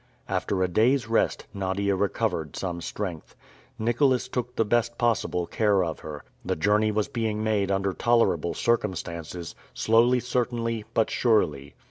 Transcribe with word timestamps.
After 0.27 0.63
a 0.63 0.67
day's 0.67 1.07
rest, 1.07 1.45
Nadia 1.53 1.95
recovered 1.95 2.55
some 2.55 2.81
strength. 2.81 3.35
Nicholas 3.77 4.27
took 4.27 4.55
the 4.55 4.65
best 4.65 4.97
possible 4.97 5.45
care 5.45 5.83
of 5.83 5.99
her. 5.99 6.23
The 6.43 6.55
journey 6.55 6.91
was 6.91 7.07
being 7.07 7.43
made 7.43 7.69
under 7.69 7.93
tolerable 7.93 8.55
circumstances, 8.55 9.53
slowly 9.75 10.19
certainly, 10.19 10.85
but 10.95 11.11
surely. 11.11 11.75